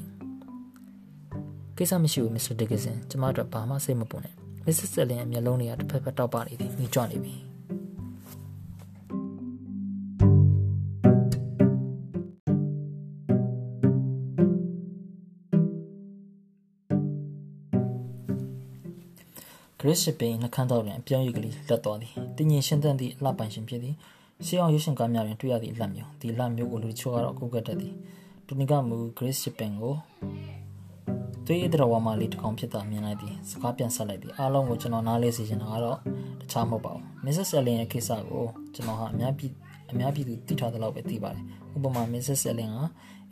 [1.77, 4.33] ကိစ္စမရှိဘူးမစ္စတာဒီကဆန်ကျမတို့ဘာမှစိတ်မပူနဲ့
[4.65, 7.35] မစ္စဆယ်လင်ရဲ့မျက်လုံးတွေကတစ်ဖက်ဖက်တောက်ပနေသည်ညှိကြွနေပြီ
[19.79, 23.95] ဂရစ်ရှစ်ပင်နှခမ်းတော်တွင်အပြောင်းရည်ကလေးလက်သွားသည်တင်းရင်ရှင်းသန့်သည့်အလှပိုင်ရှင်ဖြစ်သည်
[24.45, 27.93] ရှေးအောင်ရွှေရှင်ကားများတွင်တွေ့ရသည့်အလှမျိုးဒီလှမျိုးကိုလူချို့ကတော့ကိုကတ်တတ်သည်
[28.47, 29.93] တူနီကမူဂရစ်ရှစ်ပင်ကို
[31.45, 35.97] သွေးရတဲ့ဝါမလေးတစ်ကောင်ဖြစ်တာမြင်လိုက်သည်စကားပြန်ဆက်လိုက်သည်အားလုံးကိုကျွန်တော်နားလဲစီချင်တာကတော့
[36.41, 37.49] တခြားမဟုတ်ပါဘူး Mrs.
[37.57, 39.51] Ellen ရဲ့ကိစ္စကိုကျွန်တော်ဟာအများပြည်
[39.91, 41.43] အများပြည်သူသိထားသလောက်ပဲသိပါတယ်
[41.75, 42.41] ဥပမာ Mrs.
[42.51, 42.79] Ellen က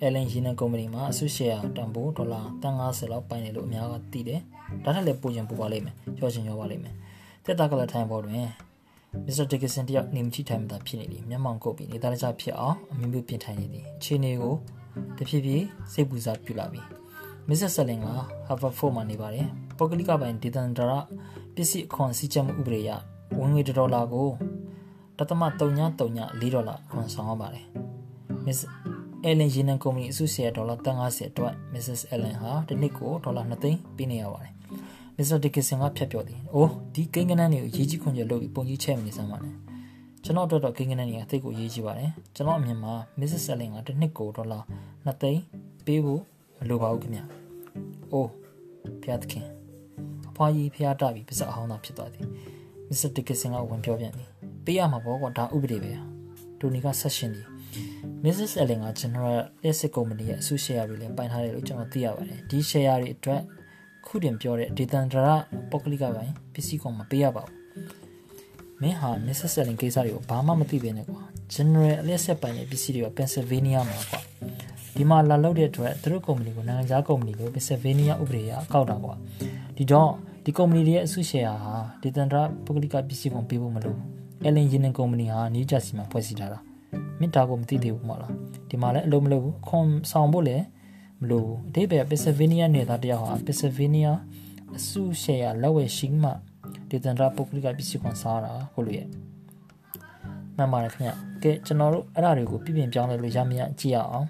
[0.03, 4.41] Ellen ရေနံကုမ္ပဏီမှာအစုရှယ်ယာတန်ဖိုးဒေါ်လာ150လောက်ပိုင်တယ်လို့အများကသိတယ်
[4.83, 6.95] ဒါထက်လည်းပိုချင်ပိုပါလိမ့်မယ်ကြောချင်ရောပါလိမ့်မယ်
[7.45, 8.47] တက်တာကလထိုင်ပေါ်တွင်
[9.25, 14.53] မစ္စတာဒီကဆန်တယောက်နေမချိထိုင်မှသာဖြစ်နေသည်မျက်မှောင်ကုတ်ပြီးနေသားတခြားဖြစ်အောင်အမျိုးမျိုးပြင်ထိုင်နေသည်ခြေနေကို
[15.17, 16.81] တဖြည်းဖြည်းစိတ်ပူစားပြလာပြီ
[17.47, 18.05] မစ္စတာဆလင်က
[18.47, 19.47] ဟာဗတ်ဖို့မှာနေပါတယ်
[19.77, 20.91] ပုဂ္ဂလိကပိုင်းဒေသန္တရ
[21.55, 22.91] ပစ္စည်းအခွန်စည်းချက်မှုဥပဒေအရ
[23.39, 24.29] ဝင်ငွေဒေါ်လာကို
[25.17, 27.65] တသမ3.3 4ဒေါ်လာခွန်ဆောင်ရပါတယ်
[28.45, 28.59] မစ္စ
[29.23, 32.01] အယ်လင်ဂျီနန်ကုမ္ပဏီအစုရှယ်ဒေါ်လာ350အတွက် Mrs.
[32.13, 34.56] Allen ဟာတစ်နှစ်ကိုဒေါ်လာ2သိန်းပေးနေရပါတယ်
[35.19, 39.55] မစ္စတာဒီကဆန်ကဖြတ်ပြောသည်။အိုးဒီကိန်းကနန်းတွေကိုရေးကြီးခွန်ကျလုပ်ပြီးပုံကြီးချဲ့မနေစမ်းပါနဲ့။
[40.23, 43.41] ကျွန်တော်အတွက်တော့ကိန်းကနန်းတွေကသိကိုရေးကြီးပါတယ်။ကျွန်တော်အမြင်မှာ Mrs.
[43.47, 44.59] Selling ကတစ်နှစ်ကိုဒေါ်လာ
[45.05, 45.41] 2သိန်း
[45.85, 46.21] ပေးဖို့
[46.59, 47.21] မလိုပါဘူးခင်ဗျ။
[48.11, 48.31] အိုး
[49.03, 49.45] ဖျားသခင်
[50.29, 52.25] အဖွားကြီးဖျားတပြီးပါစအဟောင်းသာဖြစ်သွားသည်။
[52.89, 54.29] မစ္စတာဒီကဆန်ကဝင်ပြောပြန်သည်။
[54.65, 55.93] ပေးရမှာပေါ့ကွာဒါဥပဒေပဲ။
[56.59, 57.47] တိုနီကဆက်ရှင်သည်
[58.23, 58.51] Mrs.
[58.61, 63.41] Allen က General Electric Company ရဲ့အစုရှယ်ယာတွေလည်းပိုင်ထားတယ်လို့ကျွန်တော်သိရပါတယ်။ဒီရှယ်ယာတွေအတွက်
[64.07, 65.27] ခုတင်ပြောတဲ့ဒေသန္တရ
[65.71, 67.53] ပုဂ္ဂလိကပိုင်းပစ္စည်းကောင်မပေးရပါဘူး
[68.81, 69.51] မင်းဟာ Mrs.
[69.55, 71.21] Selling ကိစ္စတွေကိုဘာမှမသိပဲနဲ့ကွာ
[71.53, 74.19] General အလက်ဆက်ပိုင်းရဲ့ပစ္စည်းတွေက Pennsylvania မှာကွာ
[74.95, 79.13] ဒီမှာလာလောက်တဲ့အတွက်သူတို့ကုမ္ပဏီကိုနိုင်ငံခြားကုမ္ပဏီလို့ Pennsylvania ဥပဒေအကောက်တာကွာ
[79.77, 80.11] ဒီတော့
[80.45, 84.05] ဒီကုမ္ပဏီတွေရဲ့အစုရှယ်ယာဟာဒေသန္တရပုဂ္ဂလိကပစ္စည်းကောင်ပေးဖို့မလိုဘူး
[84.47, 86.59] Allen Union ကုမ္ပဏီဟာ New Jersey မှာဖွဲ့စည်းထားတာ
[87.19, 88.31] မင်းဒါကိုမသိသေးဘူးမလား
[88.69, 90.63] ဒီမှာလည်းအလုံးမလုပ်ဘူးအခွန်ဆောင်ဖို့လည်း
[91.21, 94.19] မလိုဘူးအတိပ္ပယ်ပက်ဆယ်ဗေးနီးယားနယ်သားတယောက်ဟာပက်ဆယ်ဗေးနီးယား
[94.77, 96.31] အစုရှယ်ယာလက်ဝယ်ရှိမှ
[96.89, 99.07] ဒေသန္တရပုဂ္ဂလိကပစ္စည်းခွန်စားတာဟုတ်လို့ရဲ့
[100.57, 101.11] မှန်ပါတယ်ခင်ဗျ
[101.43, 104.27] ကဲကျွန်တော်တို့အဲ့ဒါတွေကိုပြပြင်ပြောင်းလဲလို့ရမရကြည့်ရအောင်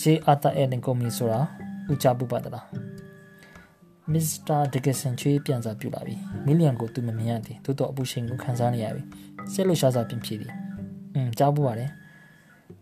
[0.00, 1.40] J Arthur Allen Company ဆိုတာ
[1.90, 2.66] ဦးချပူပါတလား
[4.12, 6.14] မစ္စတာဒဂဆန်ချွေးပြန်စားပြလာပြီ
[6.46, 9.02] မီလီယံကိုသူမမြင်ရသည်သို့တော့အပူရှင်ကိုခံစားနေရပြီ
[9.52, 10.52] ဆက်လို့ရှားစားပြင်ဖြစ်သည်
[11.14, 11.90] อืมကြားပူပါတယ်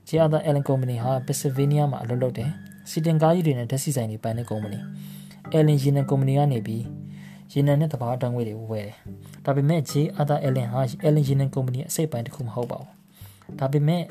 [0.09, 2.51] J Arthur Allen Company ဟာ Pennsylvania မှာအလုပ်လုပ်တယ်
[2.90, 4.79] စီတင်ကားကြီးတွေနဲ့ဓာတ်ဆီဆိုင်တွေပိုင်တဲ့ကုမ္ပဏီ။
[5.55, 6.85] Allen ရေနံကုမ္ပဏီကနေပြီး
[7.53, 8.97] ရေနံနဲ့တဘာတန်းငွေတွေဝယ်တယ်။
[9.45, 12.90] ဒါပေမဲ့ J Arthur Allen ဟာ Allen ရေနံကုမ္ပဏီအစိတ်ပိုင်းတစ်ခုမဟုတ်ပါဘူး။
[13.59, 14.03] ဒါပေမဲ့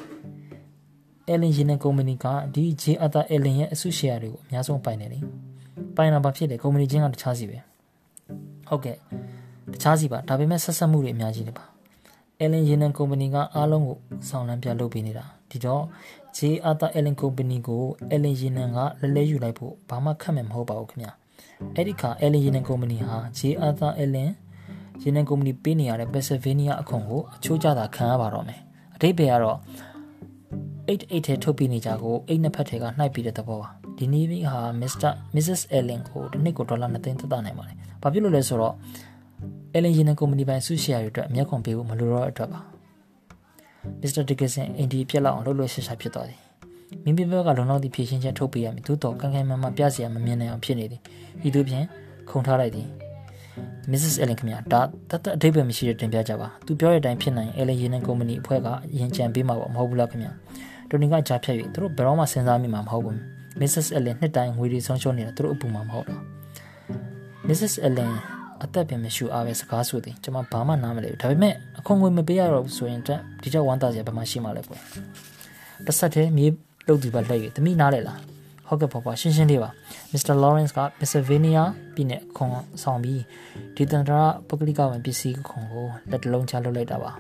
[1.32, 5.20] Allen ရေနံကုမ္ပဏီကဒီ J Arthur Allen ရဲ့အစုရှယ်ယာတွေကိုအများဆုံးပိုင်တယ်လေ။
[5.96, 7.58] ပိုင်တာဘာဖြစ်လဲကုမ္ပဏီချင်းကတခြားစီပဲ။
[8.70, 8.98] ဟုတ်ကဲ့
[9.74, 11.66] တခြားစီပါဒါပေမဲ့ဆက်ဆက်မှုတွေအများကြီးလေပါ။
[12.42, 13.98] Allen ရေနံကုမ္ပဏီကအားလုံးကို
[14.30, 15.84] ဆောင်လန်းပြလုပ်ပေးနေတာ။ဒီတော့
[16.38, 21.12] J Arthur Allen Company ကို Allen Yenan ကလဲလဲယူလိုက်ဖို့ဘာမှခက်မယ်မဟုတ်ပါဘူးခင်ဗျာ
[21.76, 24.30] အဲ့ဒီခါ Allen Yenan Company ဟာ J Arthur Allen
[25.04, 28.60] Yenan Company ပေးနေရတဲ့ Pennsylvania အခွန်ကိုအချိုးကျတာခံရပါတော့မယ်
[28.96, 29.58] အတိတ်ပဲကတော့
[30.88, 35.12] 88ထဲထုတ်ပြနေကြကိုအိတ်နှစ်ဖက်ထဲကနှိုက်ပြီးတဲ့သဘောပါဒီနေ့ဟာ Mr.
[35.36, 35.62] Mrs.
[35.78, 38.76] Allen ကိုတစ်နှစ်ကိုဒေါ်လာ2သိန်းသက်သာနိုင်ပါတယ်ဘာဖြစ်လို့လဲဆိုတော့
[39.76, 42.62] Allen Yenan Company ပိုင်စုရှယ်ယာတွေအတွက်အမျက်ခွန်ပေးဖို့မလိုတော့အတွက်ပါ
[44.02, 46.40] မစ္စတာဒီကဆန်အင်ဒီပြက်လောက်အောင်လှုပ်လှုပ်ရှားရှားဖြစ်သွားသည်
[47.04, 51.02] မိမိဘက်ကလုံလောက်သည့်ဖြည့်ရှင်းချက်ထုတ်ပေးရမည်သို့တော်ကန်ကန်မမပြစရာမမြင်နိုင်အောင်ဖြစ်နေသည်
[51.48, 51.86] ဤသို့ဖြင့်
[52.30, 52.88] ခုံထားလိုက်သည်
[53.92, 54.16] Mrs.
[54.22, 60.32] Ellen ခင်ဗျာဒါတတ်တအထိပ္ပယ်မရှိတဲ့တင်ပြကြပါသူပြောတဲ့အတိုင်းဖြစ်နိုင် Ellen ရေနံကုမ္ပဏီအဖွဲ့ကအရင်ကြံပေးမှာပေါ့မဟုတ်ဘူးလားခင်ဗျာ
[60.90, 63.18] တိုနီကကြားဖြတ်၍သူတို့ဘယ်တော့မှစဉ်းစားမိမှာမဟုတ်ဘူး
[63.60, 63.88] Mrs.
[63.98, 66.22] Ellen နှစ်တိုင်းငွေတွေဆုံးရှုံးနေတာသူတို့အပူမှာမဟုတ်တော့
[67.48, 67.74] Mrs.
[67.88, 68.12] Ellen
[68.64, 74.82] အသက်ပင်မရှိအားပဲစကားဆိုသည်ကျွန်မဘာမှနားမလဲဘူးဒါပေမဲ့အခွန်ငွေမပေးရတော့ဘူးဆိုရင်တက်ဒီကြောင့်ဝမ်းသာစရာဘာမှရှိမှလဲကွယ်
[75.86, 76.48] တစ်ဆက်တည်းမြေ
[76.88, 78.20] လုတ်သူပါလှည့်ရတမိနားလဲလား
[78.68, 79.70] ဟုတ်ကဲ့ပေါ့ပါရှင်းရှင်းလေးပါ
[80.12, 82.52] မစ္စတာလော်ရန့်စ်ကပက်ဆယ်ဗေးနီးယားပြည်နယ်ခွန်
[82.84, 83.22] ဆောင်ပြီး
[83.76, 87.12] ဒီတန်တရာပုဂ္ဂလိကဝင်ပစ္စည်းခွန်ကိုလက်တလုံးချလုပ်လိုက်တာပါ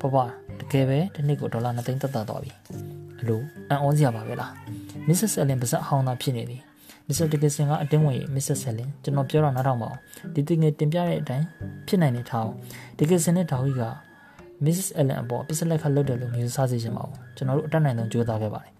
[0.00, 0.24] ပေါ့ပါ
[0.60, 2.50] တကယ်ပဲဒီနေ့ကိုဒေါ်လာ2သိန်းတက်တာသွားပြီ
[3.20, 3.40] အလို
[3.70, 4.52] အံ့ဩစရာပါပဲလား
[5.08, 6.62] မစ္စစ်အလင်ပါဇက်အဟောင်းသားဖြစ်နေသည်
[7.06, 9.98] မစ္စတာဒီကဆန်ကအတင်းဝင်မစ္စတာဆယ်လင်ကျွန်တော်ပြောတာနားထောင်ပါအောင်
[10.34, 11.46] ဒီတင်ငယ်တင်ပြတဲ့အတိုင်း
[11.86, 12.48] ဖြစ်နိုင်တဲ့ထောင်
[12.98, 13.84] ဒီကဆန်နဲ့ဒေါ်ကြီးက
[14.64, 14.88] Mrs.
[15.00, 18.72] Allen အပေါ်ပစ္စလက်ခတ်လုပ်တယ်လို့မျိုးစားစေချင်ပါဘူးကျွန်တော်တို့အတက်နိုင်ဆုံးကြိုးစားခဲ့ပါတယ်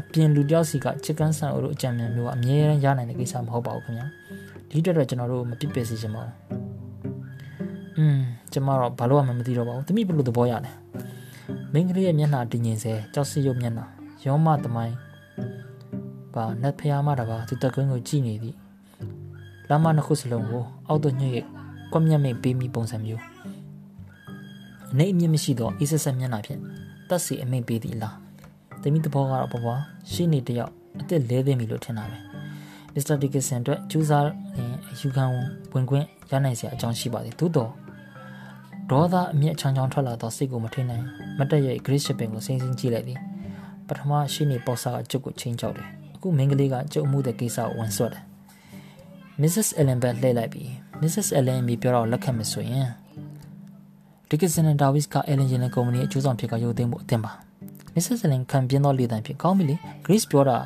[0.00, 4.06] အပြင်လူတယောက်စီကချစ်ကန်းဆန်အိုတို့အကြံဉာဏ်မျိုးကအမြဲတမ်းရနိုင်တဲ့ကိစ္စမဟုတ်ပါဘူးခင်ဗျာ
[4.68, 6.34] ဒီအတွက်တော့ကျွန်တော်တို့မပြစ်ပယ်စေချင်ပါဘူး
[7.98, 8.18] อืม
[8.52, 10.72] ကျွန်မတော့ဘာလို့မှမသိတော့ပါဘူးတမိဘလို့သဘောရလဲ
[11.72, 13.86] မင်းကလေးရဲ့မျက်နှာတည်ငြိမ်စေကြောက်စီရုပ်မျက်နှာ
[14.24, 14.94] ရောမသမိုင်း
[16.34, 18.56] ပါနတ်ဖျားမတပါသူတကွင်းကိုကြည့်နေသည်
[19.68, 21.44] လမ်းမနှစ်ခုစလုံးကိုအောက်သို့ညှိ့
[21.92, 23.22] ကွက်မျက်မိတ်ပေးမိပုံစံမျိုး
[24.92, 26.60] အနေအမြင့်မရှိသောအေးဆက်ဆက်မျက်နှာဖြင့်
[27.08, 28.16] တက်စီအမိတ်ပေးသည်လား
[28.82, 29.66] တမိတဘောကတော့ဘဘ
[30.12, 32.18] ရှိနေတယောက်အသက်လဲသိပြီလို့ထင်တာပဲ
[32.94, 35.24] မစ္စတာဒီကဆန်အတွက်ကျူးစားရင်အယူခံ
[35.74, 37.70] ဝင်ခွင့်ရနိုင်စရာအကြောင်းရှိပါသည်သို့တော့
[38.90, 41.04] ဒေါသအမျက်ချောင်းချောင်းထွက်လာသောစိတ်ကိုမထိနိုင်
[41.38, 43.18] မတက်ရဲ့ Great Shipping ကိုစိမ့်စိမ့်ကြည့်လိုက်သည်
[43.88, 48.22] ပထမရှိနေပေါ်စာအကျုပ်ကိုချင်းချောက်တယ် အခုမင်းကလေးကကြုံမှုတဲ့ကိစ္စကိုဝန်ဆွတ်တယ်
[49.42, 49.68] Mrs.
[49.80, 50.68] Ellen ပဲလှည့်လိုက်ပြီး
[51.02, 51.28] Mrs.
[51.38, 52.88] Ellen မိပြောတော့လက်ခံမဆိုရင်
[54.28, 57.32] Dickinson and Davis က Ellen ရင်ကုမ္ပဏီအကျိုးဆောင်ဖြစ်ကရုပ်သိမ်းမှုအသင့်ပါ
[57.94, 58.18] Mrs.
[58.26, 60.58] Ellen ခံပြင်းသောလေတံဖြင့်ကောင်းပြီလေ Grace ပြောတာ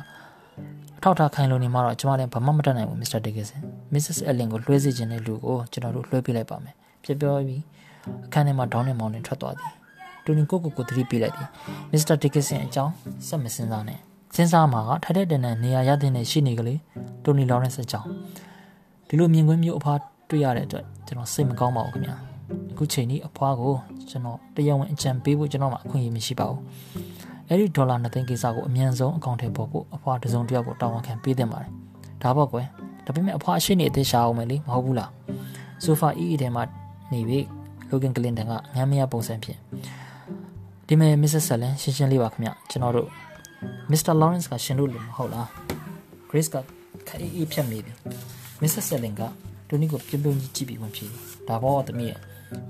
[0.97, 3.19] အထောက်ထားခိုင်းလို့နေမှတော့ကျမလည်းဘာမှမတတ်နိုင်ဘူး Mr.
[3.25, 3.61] Dickinson
[3.93, 4.17] Mrs.
[4.29, 7.61] Ellen ကိုလွှဲစေခြင်းတဲ့လူကိုကျွန်တော်တို့လွှဲပေးလိုက်ပါမယ်ပြပြောပြီး
[8.25, 9.71] အခန်းထဲမှာဒေါင်းနဲ့မောင်နဲ့ထွက်သွားသည်
[10.23, 11.47] တူနီကိုကိုကိုသတိပေးလိုက်သည်
[11.91, 12.15] Mr.
[12.21, 12.93] Dickinson အကြောင်း
[13.27, 13.99] စက်မစင်းစားနဲ့
[14.35, 16.79] စဉ်းစားမှာကထိုက်တဲ့တန်တဲ့နေရာရတဲ့ရှိနေကလေး
[17.23, 18.09] တိုနီလော်ရန့်စ်အကြောင်း
[19.07, 22.15] ဒီလိုမြင်ကွင်းမျိုးအဖားတွေ့ရတဲ့အတွက်ကျွန်တော်စိတ်မကောင်းပါဘူးခင်ဗျာ
[22.71, 23.73] အခုချိန်นี้အဖွားကို
[24.09, 26.61] ကျွန်တော်တရားဝင်အကြံပေးဖို့ကျွန်တော်မှအခွင့်အရေးမရှိပါဘူး
[27.47, 31.71] အဲ့ဒီဒေါ်လာ2သိန်းကိစ္စကိုအမြန်ဆုံးအကောင့်ထဲပေါ်ဖို့အဖွားတစုံတစ်ယောက်ကိုတာဝန်ခံပေးသင့်ပါတယ်
[32.23, 32.65] ဒါပေါ့ကွယ်
[33.05, 35.11] ဒါပေမဲ့အဖွားအရှိနေအသေးရှာအောင်မယ်လေမဟုတ်ဘူးလား
[35.83, 36.63] ဆိုဖာအီးအီထဲမှာ
[37.11, 37.45] နေပြီး
[37.89, 39.59] လိုဂန်ကလင်တန်ကငမ်းမရပုံစံဖြင့်
[40.87, 41.43] ဒီမဲ့ Mrs.
[41.49, 43.09] Salen ရှင်းရှင်းလေးပါခင်ဗျကျွန်တော်တို့
[43.91, 44.13] Mr.
[44.21, 45.47] Lawrence ကရှင်လို့လို့မဟုတ်လား
[46.29, 46.55] Grace က
[47.07, 47.95] ခအေးအေးဖြတ်မိတယ်
[48.61, 48.85] Mrs.
[48.89, 49.21] Salen က
[49.67, 51.05] တူနီကိုပြုံးပြုံးကြီးကြည့်ပြီးဝင်ဖြေ
[51.47, 52.19] ဒါပေါ့တမီးရဲ့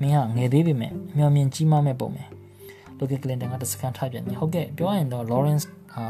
[0.02, 2.24] မင်းဟာငယ်သေးပေမဲ့အမျှော်မြင်ကြီးမားမဲ့ပုံပဲ
[2.98, 6.06] လိုကကလင်တန်ကတစကန်ထားပြန်နေဟုတ်ကဲ့ပြောရရင်တော့ Lawrence ဟာ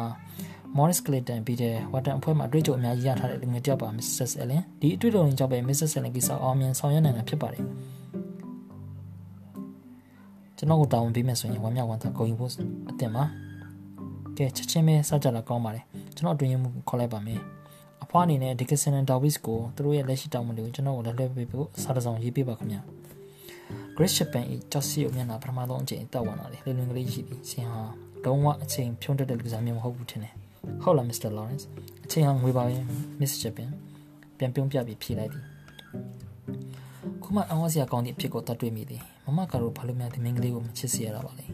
[0.78, 4.32] Morris Clayton ပြီးတဲ့ဝတ်တန်အဖွဲ့မှာအတွေ့အကြုံအများကြီးရထားတဲ့လူငယ်တယောက်ပါ Mrs.
[4.44, 5.92] Ellen ဒီအတွေ့အကြုံကြောင့်ပဲ Mrs.
[5.98, 7.64] Ellen ကိစ္စအောင်မြင်ဆောင်ရွက်နိုင်တာဖြစ်ပါတယ်
[10.58, 12.52] ကျွန်တော်ကိုတာဝန်ပေးမယ်ဆိုရင်ဝမ်းမြောက်ဝမ်းသာဂုဏ်ယူဖို့
[12.90, 13.24] အသင့်ပါ
[14.40, 15.84] ကဲချက်ချင်းပဲစကြလာကောင်းပါတယ်
[16.16, 17.40] ကျွန်တော်အတွင်းမှုခေါ်လိုက်ပါမယ်
[18.04, 22.82] အဖွားအနေနဲ့ Dickinson and Davis ကိုသူတို့ရဲ့လက်ရှိတောင်းပန်တွေကိုကျွန်တော်ကိုလည်းလွှဲပေးဖို့စာတစောင်ရေးပေးပါခင်ဗျာ
[23.96, 27.82] Grace Chapman ၏ကြောက်စီအမျက်နှာပထမဆုံးအချိန်တက်ဝင်လာတယ်လေလွင်ကလေးရှိသည်ဆင်ဟာ
[28.26, 30.34] လုံးဝအချိန်ဖြုံးတက်တဲ့လူစားမျိုးမဟုတ်ဘူးထင်တယ်
[30.82, 31.30] ဟုတ်လား Mr.
[31.38, 31.66] Lawrence
[32.06, 32.76] အချိန်ဟာငွေပါပဲ
[33.20, 33.70] Miss Chapman
[34.38, 35.44] ပြန်ပြုံးပြပြီးဖြေလိုက်သည်
[37.24, 41.46] ခုမှအဝါစရာကောင်းသည့်အဖြစ်ကိုတတ်တွေ့မိသည်မမကတော့ဘာလို့များဒီမင်းကလေးကိုမချစ်စီရတာပါလဲ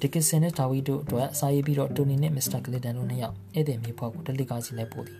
[0.00, 5.18] ဒီကစ်ဆန်နဲ့ဒါဝီတို့အတွက်စာရေးပြီးတော့တိုနီနဲ့မစ္စတာကလီတန်တို့နှစ်ယောက်ဧည့်သည်မြေဖွားကိုတက်လီကားစီလိုက်ပို့သည်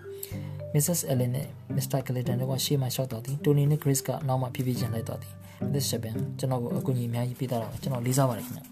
[0.75, 1.01] Mrs.
[1.13, 2.01] Ellen နဲ့ Mr.
[2.07, 5.33] Clayton တို့ကရှေ့မှာရှောက်တော်သည်တိုနီနဲ့ Grace ကနောက်မှဖြည်းဖြည်းချင်းလိုက်တော်သည်
[5.73, 8.63] Miss Chapman ကျွန်တော်ကိုအကူအညီအများကြီးပေးတာတော့ကျွန်တော်လေးစားပါတယ်ခင်ဗျ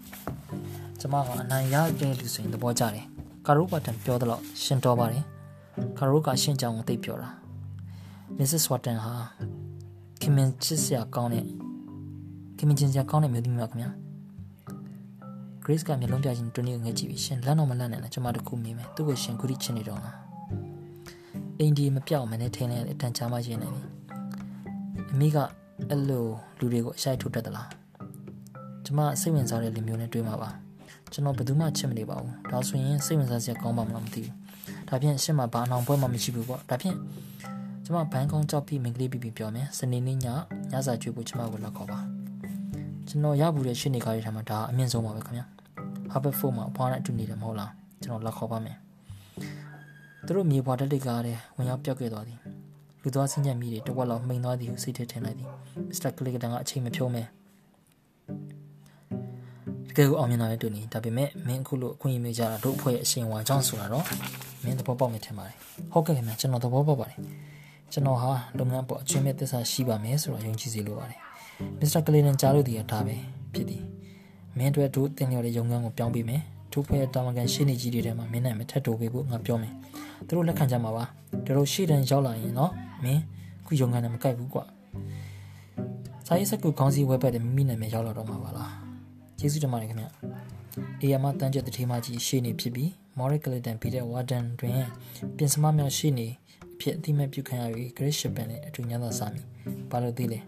[0.99, 3.05] ကျွန်မကအနိုင်ရတဲ့လူဆိုရင်သဘောကျတယ်
[3.47, 5.23] ကာရိုပါတန်ပြောတော့ရှင်းတော်ပါတယ်
[5.97, 7.29] ကာရိုကရှင်းကြောင်ကိုသိပြောတာ
[8.37, 8.63] Mrs.
[8.71, 9.13] Watton ဟာ
[10.21, 11.43] ခင်မင်ချစ်စရာကောင်းတဲ့
[12.57, 14.06] ခင်မင်ချင်းစရာကောင်းတဲ့မျိုးသမီးပါခင်ဗျာ
[15.69, 20.15] Grace ကမျက်လုံးပြချင်းတွန်းနေငဲ့ကြည့်ပြီးရှင်လန့်တော့မလန့်နဲ့လားကျွန်မတခုမေးမယ်သူ့ကိုရှင်ခုထိချင်နေတော့လား
[21.59, 23.81] အင်ဒီမပြောက်မနဲ့ထင်းလဲအတန်ချာမှရှင်နေပြီ
[25.13, 25.37] အမိက
[25.89, 26.25] အဲ့လို
[26.59, 27.69] လူတွေကိုအရှိုက်ထုတ်တတ်သလား
[28.85, 30.49] ကျွန်မစိတ်ဝင်စားတဲ့လူမျိုးနဲ့တွေ့မှာပါ
[31.11, 34.33] ကျွန်တော်ဘယ်သူမှချစ်မနေပါဘူးဒါဆိုရင်စိတ်ဝင်စားစရာကောင်းပါမလားမသိဘူး
[34.89, 36.95] ဒါဖြင့်ရှင်းမှာဘာအောင်ပွဲမှမရှိဘူးပေါ့ဒါဖြင့်
[37.85, 40.25] ကျွန်မဘန်းကုန်းကြောက်ပြီးမင်္ဂလိပြပြပြောမယ်စနေနေ့ည
[40.71, 42.16] ညစာကျွေးဖို့ကျွန်မကိုလက်ခေါ်ပါ
[43.09, 45.45] ကျွန်တော်ရဘူးတဲ့ရှင်းနေကားတွေထဲမှာဒါအမြင့်ဆုံးပါပဲခင်ဗျာ
[46.13, 47.71] Haberford မှာအဖွားနဲ့အတူနေတယ်မဟုတ်လား
[48.03, 48.77] ကျွန်တော်လက်ခေါ်ပါမယ်
[50.25, 52.39] သူတို့မြေပွားတက်တိတ်ကားတဲ့ဝင်ရောက်ပြောက်ခဲ့သွားသည်
[53.01, 55.49] လူသွားစင်းညက်မိတွေတဝက်လောက်မှိန်သွားသည်ဟုစိတ်ထဲထင်လိုက်သည်
[55.89, 57.23] မစ္စတာကလီကတန်ကအချိန်မဖြုံးမဲ
[59.87, 64.05] တကယ်ကိုအောင်မြင်လာတဲ့တူနေဒါပေမဲ့မင်းအခုလိုအခွင့်အရေးကြတာတို့အဖွဲ့ရဲ့အရှင်ဝါကြောင့်ဆိုတာတော့
[64.63, 65.57] မင်းသဘောပေါက်နေထင်ပါတယ်
[65.91, 67.19] ဟုတ်ကဲ့ခင်ဗျာကျွန်တော်သဘောပေါက်ပါတယ်
[67.91, 71.26] ကျွန်တော်ဟာလုပ်ငန်းပေါ်အချင်းမဲ့သစ္စာရှိပါမယ်ဆိုတော့ယုံကြည်စီလိုပါတယ်
[71.79, 73.15] မစ္စတာကလီနန်ကြားလို့ဒီကဒါပဲ
[73.53, 73.83] ဖြစ်သည်
[74.57, 76.41] မင်းတို့တို့တင်လျော်တဲ့ရုံငန်းကိုပြောင်းပေးမယ်
[76.71, 79.73] ထိုဖွဲ့တာဝန်ခံရှင်းနေကြီးတွေထဲမှာမင်းနဲ့မထက်တိုးပေးဖို့ငါပြောမယ်
[80.27, 81.03] သူတို့လက်ခံကြမှာပါ
[81.45, 82.71] တို့ရှေ့တန်းရောက်လာရင်တော့
[83.03, 83.21] မင်း
[83.65, 84.63] ခုရုံငန်းနဲ့မကိုက်ဘူးကွာ
[86.27, 88.71] စာရေးစက်ကူခေါင်းစည်းဝဲပတ်တဲ့မိမိနာမည်ရောက်လာတော့မှာပါလား
[89.39, 90.05] ကျေးဇူးတင်ပါတယ်ခင်ဗျ
[91.01, 94.73] အေယာမတန်းချက်တထေးမကြီးရှေ့နေဖြစ်ပြီးမော်ရီကလီတန်ပြီးတဲ့ဝါဒန်တွင်
[95.37, 96.27] ပြင်စမများရှေ့နေ
[96.73, 99.41] အဖြစ်အတိမတ်ပြုခံရပြီးဂရစ်ရှပန်နဲ့အတူညသာစာမီ
[99.89, 100.39] ဘာလို့သေးလဲ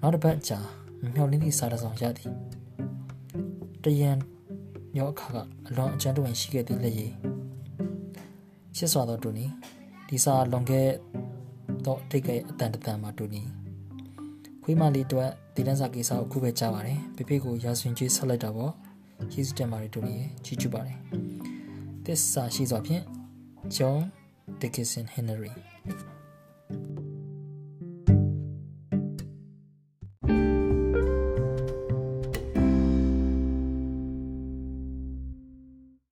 [0.00, 0.58] နောက်တစ်ပတ်ကြာ
[1.14, 2.30] မျောလင်းသည့်စားတစောင်ရသည်
[3.84, 4.16] တရန်
[4.98, 5.36] ရောအခါက
[5.68, 7.12] အလွန်အကျဉ်းတဝင်ရှိခဲ့သည့်လက်ရည်
[8.76, 9.46] ရှစ်စွာသောတူနီ
[10.08, 10.88] ဒီစာလွန်ခဲ့
[11.86, 13.42] တော့တိတ်ကအတန်တန်မှာတူနီ
[14.62, 18.72] ခွေးမလေးတို့ဒီလန်းစာကိစ္စကိုခုပဲကြားပါတယ်ဖေဖေကိုရာဇဝင်ကြီးဆက်လိုက်တာပေါ့
[19.32, 20.98] ယေစုတင်ပါတယ်တူနီရဲ့ချီးကျူးပါတယ်
[22.04, 23.02] သစ္စာရှိစွာဖြင့်
[23.76, 24.00] John
[24.60, 25.52] Dickinson Henry